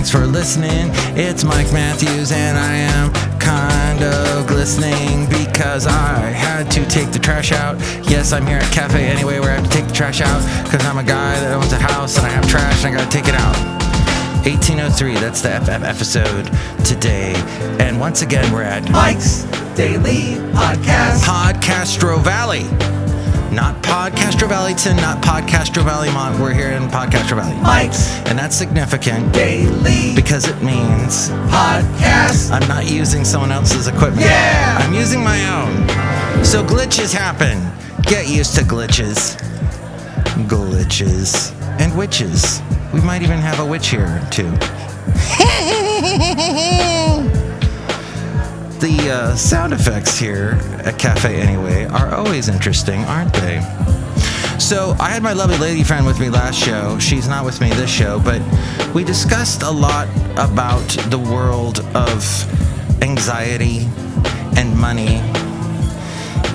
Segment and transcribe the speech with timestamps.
[0.00, 0.88] Thanks for listening.
[1.14, 7.18] It's Mike Matthews, and I am kind of glistening because I had to take the
[7.18, 7.78] trash out.
[8.08, 10.86] Yes, I'm here at Cafe Anyway where I have to take the trash out because
[10.86, 13.28] I'm a guy that owns a house and I have trash and I gotta take
[13.28, 13.54] it out.
[14.46, 16.46] 1803, that's the FF episode
[16.82, 17.34] today.
[17.78, 19.42] And once again, we're at Mike's
[19.76, 21.24] Daily Podcast.
[21.24, 22.64] Podcastro Valley.
[23.52, 26.38] Not Podcastro Valleyton, not Podcastro Valleymont.
[26.38, 27.56] We're here in Podcastro Valley.
[27.60, 32.52] Mike's And that's significant Daily because it means Podcast.
[32.52, 34.20] I'm not using someone else's equipment.
[34.20, 34.78] Yeah!
[34.80, 36.44] I'm using my own.
[36.44, 37.58] So glitches happen.
[38.02, 39.36] Get used to glitches.
[40.46, 41.52] Glitches.
[41.80, 42.62] And witches.
[42.94, 44.56] We might even have a witch here, too.
[48.80, 53.60] the uh, sound effects here at Cafe Anyway are always interesting, aren't they?
[54.58, 56.98] So, I had my lovely lady friend with me last show.
[56.98, 58.40] She's not with me this show, but
[58.94, 63.86] we discussed a lot about the world of anxiety
[64.56, 65.16] and money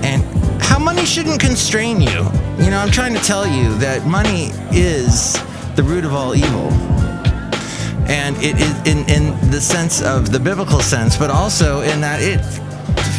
[0.03, 0.23] and
[0.61, 2.25] how money shouldn't constrain you.
[2.57, 5.33] You know, I'm trying to tell you that money is
[5.75, 6.71] the root of all evil
[8.07, 12.21] and it is in, in the sense of the biblical sense, but also in that
[12.21, 12.39] it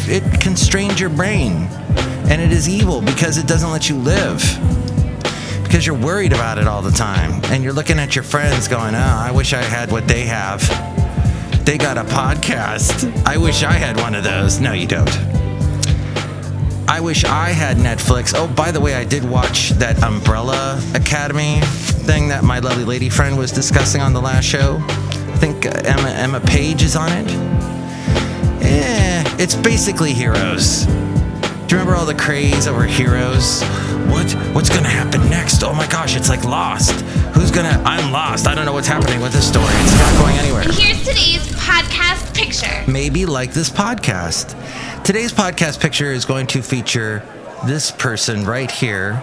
[0.09, 1.67] it constrains your brain,
[2.29, 4.41] and it is evil because it doesn't let you live.
[5.63, 8.95] Because you're worried about it all the time, and you're looking at your friends going,
[8.95, 10.61] "Oh, I wish I had what they have.
[11.65, 13.11] They got a podcast.
[13.25, 15.36] I wish I had one of those." No, you don't.
[16.89, 18.33] I wish I had Netflix.
[18.35, 23.09] Oh, by the way, I did watch that Umbrella Academy thing that my lovely lady
[23.09, 24.77] friend was discussing on the last show.
[24.81, 27.27] I think uh, Emma Emma Page is on it.
[28.63, 30.87] Eh, it's basically Heroes.
[31.67, 33.61] Do you remember all the craze over Heroes?
[34.07, 35.63] What what's gonna happen next?
[35.63, 37.01] Oh my gosh, it's like Lost.
[37.35, 37.81] Who's gonna?
[37.85, 38.47] I'm lost.
[38.47, 39.65] I don't know what's happening with this story.
[39.67, 42.89] It's not going anywhere Here's today's podcast picture.
[42.89, 44.55] maybe like this podcast.
[45.03, 47.21] Today's podcast picture is going to feature
[47.65, 49.15] this person right here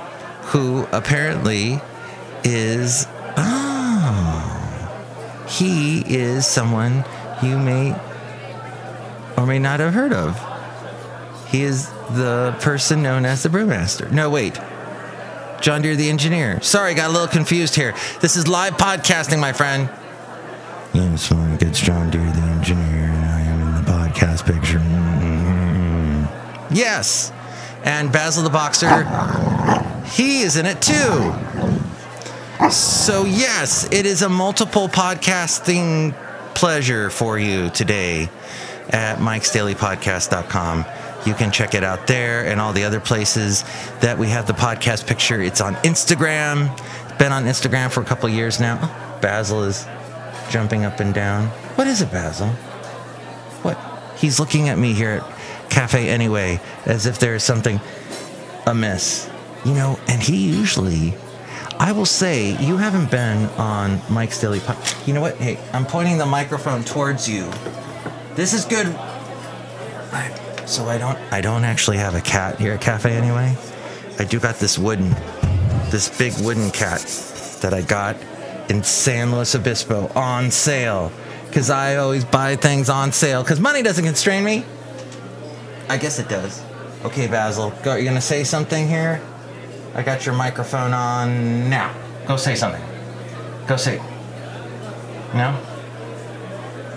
[0.52, 1.80] who apparently
[2.44, 3.06] is
[3.38, 4.90] oh
[5.48, 7.04] he is someone
[7.42, 7.96] you may
[9.38, 10.38] or may not have heard of.
[11.54, 14.10] He is the person known as the brewmaster.
[14.10, 14.58] No, wait.
[15.60, 16.60] John Deere the engineer.
[16.62, 17.94] Sorry, got a little confused here.
[18.18, 19.88] This is live podcasting, my friend.
[20.92, 24.80] Yes, Mike, it's John Deere, the engineer, and I am in the podcast picture.
[24.80, 26.24] Mm-hmm.
[26.74, 27.32] Yes,
[27.84, 29.04] and Basil the boxer,
[30.06, 31.34] he is in it too.
[32.68, 36.16] So, yes, it is a multiple podcasting
[36.56, 38.28] pleasure for you today
[38.90, 40.84] at mikesdailypodcast.com.
[41.26, 43.64] You can check it out there and all the other places
[44.00, 45.40] that we have the podcast picture.
[45.40, 46.68] It's on Instagram.
[47.18, 48.78] Been on Instagram for a couple years now.
[48.82, 49.86] Oh, Basil is
[50.50, 51.46] jumping up and down.
[51.76, 52.48] What is it, Basil?
[53.62, 53.78] What?
[54.18, 57.80] He's looking at me here at Cafe Anyway as if there is something
[58.66, 59.30] amiss.
[59.64, 61.14] You know, and he usually,
[61.78, 64.76] I will say, you haven't been on Mike's Daily Pod.
[65.06, 65.36] You know what?
[65.36, 67.50] Hey, I'm pointing the microphone towards you.
[68.34, 68.86] This is good.
[70.12, 73.56] I- So I don't, I don't actually have a cat here at Cafe Anyway.
[74.18, 75.10] I do got this wooden,
[75.90, 77.00] this big wooden cat
[77.60, 78.16] that I got
[78.70, 81.12] in San Luis Obispo on sale.
[81.52, 83.44] Cause I always buy things on sale.
[83.44, 84.64] Cause money doesn't constrain me.
[85.88, 86.62] I guess it does.
[87.04, 87.96] Okay, Basil, go.
[87.96, 89.20] You gonna say something here?
[89.94, 91.94] I got your microphone on now.
[92.26, 92.82] Go say something.
[93.66, 93.98] Go say.
[95.34, 95.60] No.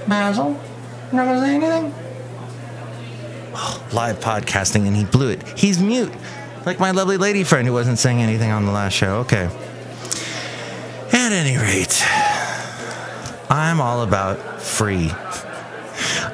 [0.08, 0.60] Basil,
[1.12, 2.07] you're not gonna say anything.
[3.60, 5.42] Oh, live podcasting, and he blew it.
[5.58, 6.14] He's mute,
[6.64, 9.18] like my lovely lady friend who wasn't saying anything on the last show.
[9.22, 9.50] Okay.
[11.12, 12.04] At any rate,
[13.50, 15.10] I'm all about free.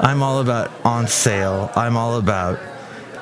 [0.01, 1.71] I'm all about on sale.
[1.77, 2.59] I'm all about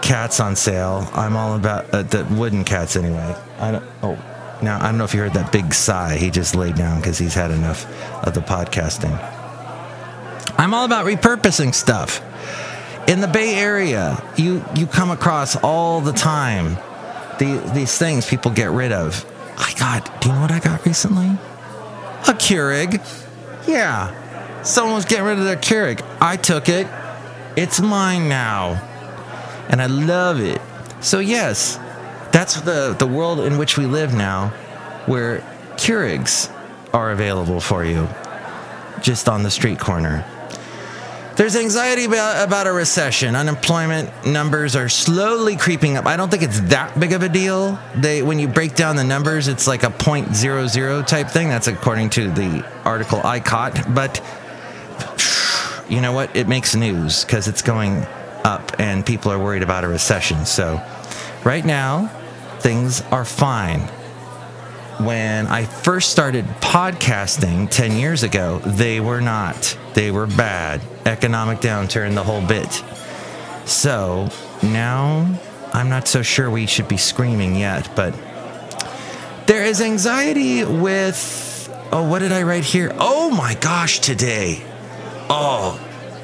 [0.01, 1.07] cats on sale.
[1.13, 3.35] I'm all about uh, the wooden cats anyway.
[3.59, 3.85] I don't.
[4.01, 4.17] Oh,
[4.63, 6.17] now I don't know if you heard that big sigh.
[6.17, 7.85] He just laid down because he's had enough
[8.25, 9.15] of the podcasting.
[10.57, 12.19] I'm all about repurposing stuff.
[13.11, 16.77] In the Bay Area, you you come across all the time
[17.39, 19.25] the, these things people get rid of.
[19.57, 20.21] I got.
[20.21, 21.27] Do you know what I got recently?
[22.29, 23.01] A Keurig.
[23.67, 24.63] Yeah.
[24.63, 26.01] Someone was getting rid of their Keurig.
[26.21, 26.87] I took it.
[27.57, 28.79] It's mine now.
[29.69, 30.61] and I love it.
[31.01, 31.77] So yes,
[32.31, 34.49] that's the the world in which we live now,
[35.05, 35.39] where
[35.75, 36.49] Keurigs
[36.93, 38.07] are available for you,
[39.01, 40.23] just on the street corner.
[41.35, 43.35] There's anxiety about, about a recession.
[43.35, 46.05] Unemployment numbers are slowly creeping up.
[46.05, 47.79] I don't think it's that big of a deal.
[47.95, 51.47] They, when you break down the numbers, it's like a 0.00 type thing.
[51.47, 53.93] That's according to the article I caught.
[53.95, 54.21] But
[55.89, 56.35] you know what?
[56.35, 58.05] It makes news because it's going
[58.43, 60.45] up and people are worried about a recession.
[60.45, 60.81] So
[61.45, 62.07] right now,
[62.59, 63.89] things are fine.
[65.05, 69.77] When I first started podcasting 10 years ago, they were not.
[69.95, 70.81] They were bad.
[71.05, 72.83] Economic downturn, the whole bit.
[73.67, 74.29] So
[74.61, 75.39] now
[75.73, 78.13] I'm not so sure we should be screaming yet, but
[79.47, 81.49] there is anxiety with.
[81.91, 82.91] Oh, what did I write here?
[82.99, 84.61] Oh my gosh, today.
[85.29, 85.79] Oh,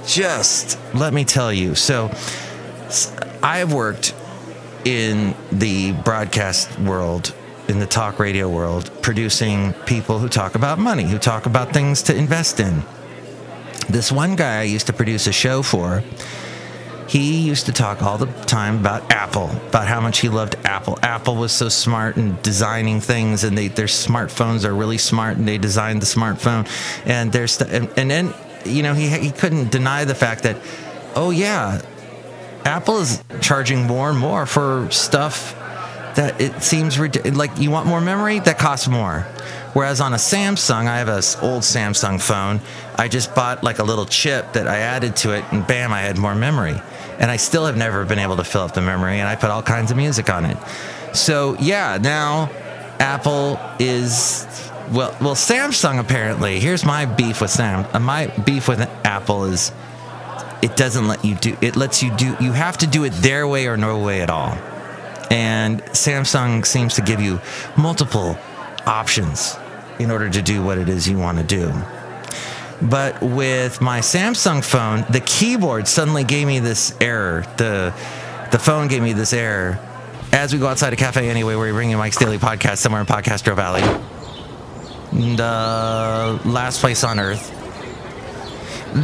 [0.05, 1.73] just let me tell you.
[1.73, 2.11] So
[3.41, 4.13] I've worked
[4.85, 7.33] in the broadcast world,
[7.67, 12.03] in the talk radio world, producing people who talk about money, who talk about things
[12.03, 12.83] to invest in.
[13.89, 16.03] This one guy I used to produce a show for,
[17.07, 20.99] he used to talk all the time about Apple, about how much he loved Apple.
[21.01, 25.47] Apple was so smart in designing things, and they, their smartphones are really smart, and
[25.47, 26.67] they designed the smartphone.
[27.05, 28.33] And there's st- and, and then
[28.65, 30.57] you know he he couldn't deny the fact that,
[31.15, 31.81] oh yeah,
[32.65, 35.55] Apple is charging more and more for stuff
[36.17, 36.99] that it seems.
[36.99, 39.21] Like you want more memory, that costs more.
[39.73, 42.59] Whereas on a Samsung, I have an old Samsung phone.
[42.95, 46.01] I just bought like a little chip that I added to it, and bam, I
[46.01, 46.81] had more memory.
[47.19, 49.49] And I still have never been able to fill up the memory, and I put
[49.49, 50.57] all kinds of music on it.
[51.13, 52.49] So yeah, now
[52.99, 54.45] Apple is
[54.91, 56.59] well, well, Samsung apparently.
[56.59, 57.85] Here's my beef with Sam.
[57.93, 59.71] Uh, my beef with Apple is
[60.61, 61.57] it doesn't let you do.
[61.61, 62.35] It lets you do.
[62.39, 64.57] You have to do it their way or no way at all.
[65.29, 67.39] And Samsung seems to give you
[67.77, 68.37] multiple
[68.85, 69.57] options
[69.99, 71.73] in order to do what it is you want to do.
[72.81, 77.45] But with my Samsung phone, the keyboard suddenly gave me this error.
[77.57, 77.93] The
[78.51, 79.79] the phone gave me this error.
[80.31, 83.01] As we go outside a cafe anyway, where we bring you Mike's Daily Podcast somewhere
[83.01, 83.81] in Podcastro Valley,
[85.11, 87.49] the uh, last place on earth,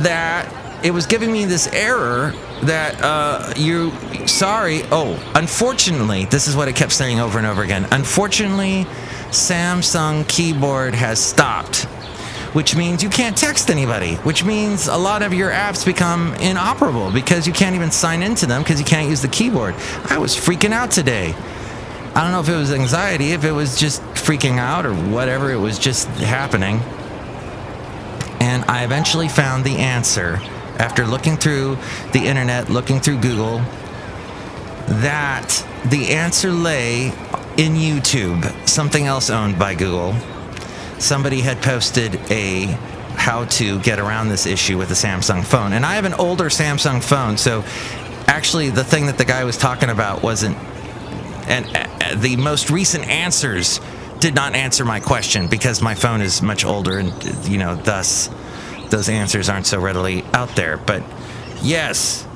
[0.04, 2.33] that it was giving me this error
[2.63, 3.91] that uh, you
[4.27, 7.88] sorry oh unfortunately this is what it kept saying over and over again.
[7.91, 8.85] Unfortunately
[9.30, 11.83] samsung keyboard has stopped
[12.53, 17.12] which means you can't text anybody which means a lot of your apps become inoperable
[17.12, 19.74] because you can't even sign into them because you can't use the keyboard.
[20.06, 21.33] I was freaking out today.
[22.13, 25.50] I don't know if it was anxiety if it was just freaking out or whatever
[25.51, 26.79] it was just happening.
[28.39, 30.41] And i eventually found the answer
[30.80, 31.78] after looking through
[32.12, 33.60] the internet, looking through Google,
[34.88, 37.08] that the answer lay
[37.58, 40.16] in YouTube, something else owned by Google.
[41.00, 42.66] Somebody had posted a
[43.16, 45.74] how to get around this issue with a Samsung phone.
[45.74, 47.64] And I have an older Samsung phone, so
[48.28, 50.58] actually the thing that the guy was talking about wasn't
[51.48, 53.81] and uh, the most recent answers
[54.20, 57.12] did not answer my question because my phone is much older and
[57.48, 58.30] you know thus
[58.89, 60.77] those answers aren't so readily out there.
[60.77, 61.03] But
[61.62, 62.27] yes.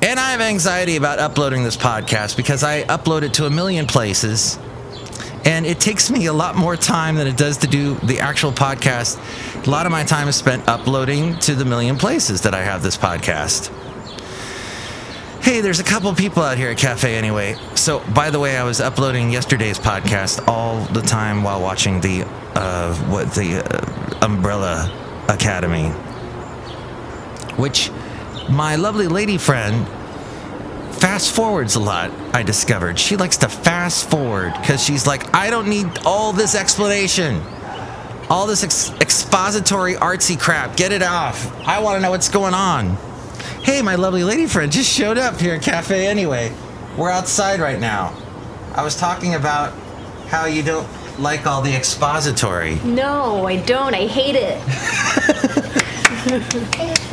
[0.00, 3.86] And I have anxiety about uploading this podcast because I upload it to a million
[3.86, 4.58] places.
[5.44, 8.52] And it takes me a lot more time than it does to do the actual
[8.52, 9.18] podcast.
[9.66, 12.82] A lot of my time is spent uploading to the million places that I have
[12.82, 13.72] this podcast.
[15.42, 17.56] Hey, there's a couple people out here at Cafe anyway.
[17.74, 22.24] So, by the way, I was uploading yesterday's podcast all the time while watching the
[22.54, 25.88] uh, what the uh, Umbrella Academy,
[27.56, 27.90] which
[28.48, 29.86] my lovely lady friend
[31.00, 32.10] fast forwards a lot.
[32.34, 36.54] I discovered she likes to fast forward because she's like, I don't need all this
[36.54, 37.42] explanation,
[38.30, 40.76] all this ex- expository artsy crap.
[40.76, 41.54] Get it off.
[41.66, 42.96] I want to know what's going on.
[43.62, 46.52] Hey, my lovely lady friend just showed up here at Cafe anyway.
[46.96, 48.16] We're outside right now.
[48.74, 49.72] I was talking about
[50.28, 50.86] how you don't
[51.18, 52.76] like all the expository.
[52.84, 53.94] No, I don't.
[53.94, 54.58] I hate it.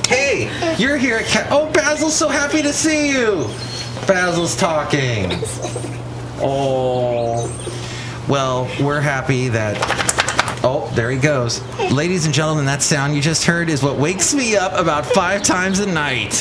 [0.07, 3.47] Hey, you're here at Ca- Oh, Basil's so happy to see you.
[4.07, 5.31] Basil's talking.
[6.41, 7.47] Oh.
[8.27, 9.77] Well, we're happy that.
[10.65, 11.61] Oh, there he goes.
[11.93, 15.43] Ladies and gentlemen, that sound you just heard is what wakes me up about five
[15.43, 16.33] times a night.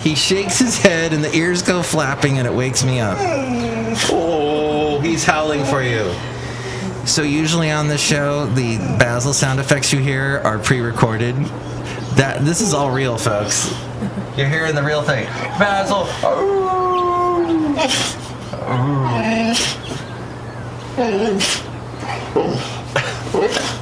[0.00, 3.18] He shakes his head and the ears go flapping and it wakes me up.
[4.10, 6.10] Oh, he's howling for you.
[7.04, 11.34] So usually on this show, the Basil sound effects you hear are pre-recorded.
[12.16, 13.74] That this is all real, folks.
[14.36, 15.26] You're hearing the real thing.
[15.58, 16.06] Basil.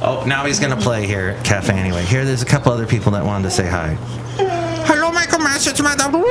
[0.03, 2.03] Oh, now he's gonna play here at Cafe Anyway.
[2.05, 3.97] Here, there's a couple other people that wanted to say hi.
[4.87, 6.23] Hello, Michael Masters, Madam.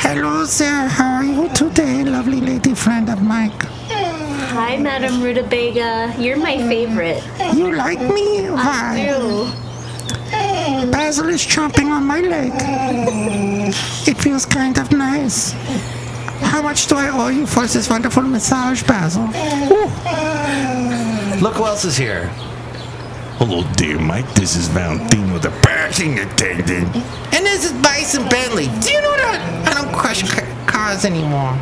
[0.00, 0.88] Hello, sir.
[0.88, 3.64] How are you today, lovely lady friend of Mike?
[4.58, 6.12] Hi, Madam Rutabaga.
[6.18, 7.22] You're my favorite.
[7.54, 8.50] You like me?
[8.50, 9.06] Why?
[9.06, 10.90] Ew.
[10.90, 12.50] Basil is chomping on my leg.
[14.08, 15.52] It feels kind of nice.
[16.42, 19.26] How much do I owe you for this wonderful massage, Basil?
[21.40, 22.26] Look who else is here.
[23.38, 24.34] Hello, dear Mike.
[24.34, 26.96] This is Valentino, the parking attendant.
[27.32, 28.66] And this is Bison Bentley.
[28.80, 31.56] Do you know that I don't crash ca- cars anymore?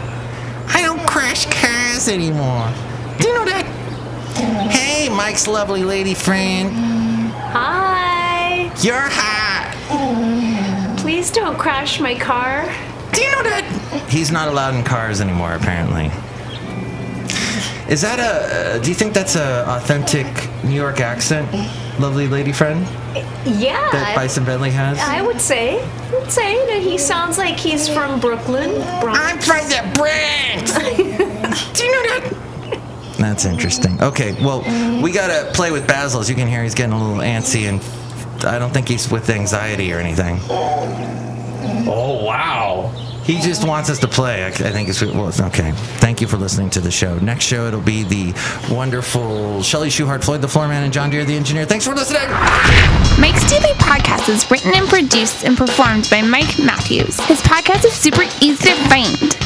[0.69, 2.73] I don't crash cars anymore.
[3.19, 3.65] Do you know that?
[4.71, 6.71] Hey, Mike's lovely lady friend.
[6.73, 8.71] Hi.
[8.83, 9.73] You're hot.
[10.99, 12.65] Please don't crash my car.
[13.13, 14.07] Do you know that?
[14.11, 16.11] He's not allowed in cars anymore, apparently.
[17.91, 18.77] Is that a?
[18.77, 20.27] Uh, do you think that's a authentic
[20.65, 21.49] New York accent,
[21.99, 22.85] lovely lady friend
[23.47, 23.89] Yeah.
[23.93, 24.99] that Bison Bentley has?
[24.99, 25.81] I would say.
[25.83, 28.71] I would say that he sounds like he's from Brooklyn.
[29.01, 29.19] Bronx.
[29.19, 30.75] I'm from the Bronx.
[31.79, 32.46] do you know that?
[33.27, 34.01] That's interesting.
[34.01, 34.61] Okay, well,
[35.03, 36.21] we gotta play with Basil.
[36.21, 37.83] As you can hear, he's getting a little antsy, and
[38.47, 40.39] I don't think he's with anxiety or anything.
[40.49, 42.93] Oh, wow.
[43.25, 44.45] He just wants us to play.
[44.45, 45.73] I, I think it's well, okay.
[45.99, 47.19] Thank you for listening to the show.
[47.19, 48.33] Next show it'll be the
[48.73, 51.67] wonderful Shelley Shuhart, Floyd the Floorman, and John Deere the engineer.
[51.67, 52.31] Thanks for listening.
[53.21, 57.19] Mike's Daily Podcast is written and produced and performed by Mike Matthews.
[57.27, 59.46] His podcast is super easy to find.